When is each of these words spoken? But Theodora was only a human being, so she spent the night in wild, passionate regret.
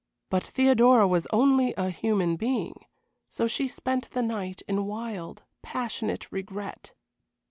But 0.31 0.43
Theodora 0.43 1.07
was 1.07 1.27
only 1.31 1.75
a 1.77 1.91
human 1.91 2.35
being, 2.35 2.87
so 3.29 3.45
she 3.45 3.67
spent 3.67 4.09
the 4.09 4.23
night 4.23 4.63
in 4.67 4.87
wild, 4.87 5.43
passionate 5.61 6.31
regret. 6.31 6.93